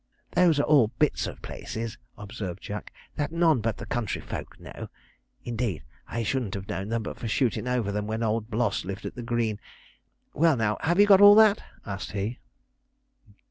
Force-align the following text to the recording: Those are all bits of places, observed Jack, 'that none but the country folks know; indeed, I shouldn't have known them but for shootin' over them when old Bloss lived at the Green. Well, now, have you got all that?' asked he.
Those 0.31 0.59
are 0.59 0.63
all 0.63 0.87
bits 0.97 1.27
of 1.27 1.43
places, 1.43 1.99
observed 2.17 2.59
Jack, 2.63 2.91
'that 3.17 3.31
none 3.31 3.61
but 3.61 3.77
the 3.77 3.85
country 3.85 4.19
folks 4.19 4.59
know; 4.59 4.89
indeed, 5.43 5.83
I 6.07 6.23
shouldn't 6.23 6.55
have 6.55 6.67
known 6.67 6.89
them 6.89 7.03
but 7.03 7.19
for 7.19 7.27
shootin' 7.27 7.67
over 7.67 7.91
them 7.91 8.07
when 8.07 8.23
old 8.23 8.49
Bloss 8.49 8.83
lived 8.83 9.05
at 9.05 9.13
the 9.13 9.21
Green. 9.21 9.59
Well, 10.33 10.57
now, 10.57 10.79
have 10.81 10.99
you 10.99 11.05
got 11.05 11.21
all 11.21 11.35
that?' 11.35 11.63
asked 11.85 12.13
he. 12.13 12.39